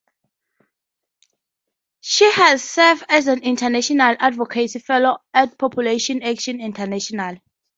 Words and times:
She 1.99 2.31
has 2.31 2.63
served 2.63 3.03
as 3.07 3.27
an 3.27 3.43
international 3.43 4.15
advocacy 4.19 4.79
fellow 4.79 5.19
at 5.31 5.59
Population 5.59 6.23
Action 6.23 6.59
International. 6.59 7.37